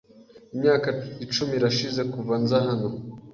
[0.53, 0.87] Imyaka
[1.25, 2.87] icumi irashize kuva nza hano.